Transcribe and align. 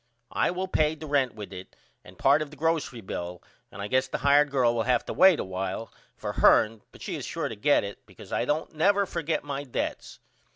I 0.33 0.49
will 0.49 0.67
pay 0.67 0.95
the 0.95 1.05
rent 1.05 1.35
with 1.35 1.53
it 1.53 1.75
and 2.03 2.17
part 2.17 2.41
of 2.41 2.49
the 2.49 2.55
grocery 2.57 3.01
bill 3.01 3.43
and 3.71 3.83
I 3.83 3.87
guess 3.87 4.07
the 4.07 4.17
hired 4.17 4.49
girl 4.49 4.73
will 4.73 4.81
have 4.81 5.05
to 5.05 5.13
wait 5.13 5.39
a 5.39 5.43
while 5.43 5.93
for 6.17 6.33
hern 6.33 6.81
but 6.91 7.03
she 7.03 7.15
is 7.15 7.23
sure 7.23 7.47
to 7.47 7.55
get 7.55 7.83
it 7.83 8.03
because 8.07 8.31
I 8.33 8.45
don't 8.45 8.73
never 8.73 9.05
forget 9.05 9.43
my 9.43 9.63
debts. 9.63 10.17